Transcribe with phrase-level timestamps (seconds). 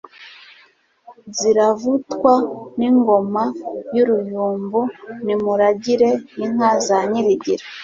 [1.37, 2.33] Ziravutwa
[2.77, 3.43] n' ingoma
[3.95, 4.81] y' uruyumbu
[5.25, 6.09] Nimuragire
[6.43, 7.63] inka za Nyirigira